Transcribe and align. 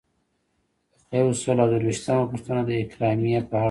یو 1.19 1.27
سل 1.41 1.57
او 1.63 1.67
درویشتمه 1.71 2.23
پوښتنه 2.31 2.61
د 2.65 2.69
اکرامیې 2.83 3.39
په 3.49 3.49
اړه 3.49 3.49
ده. 3.51 3.59